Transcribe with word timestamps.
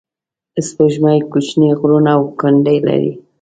سپوږمۍ 0.67 1.19
کوچنۍ 1.31 1.69
غرونه 1.79 2.11
او 2.17 2.21
کندې 2.39 2.75
لري 2.87 3.11